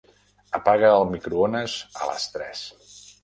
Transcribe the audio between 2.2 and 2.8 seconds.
tres.